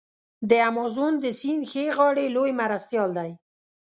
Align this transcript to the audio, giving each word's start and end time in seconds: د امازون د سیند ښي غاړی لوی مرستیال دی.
د 0.49 0.51
امازون 0.69 1.13
د 1.19 1.25
سیند 1.39 1.63
ښي 1.71 1.85
غاړی 1.97 2.27
لوی 2.35 2.51
مرستیال 2.61 3.09
دی. 3.17 3.31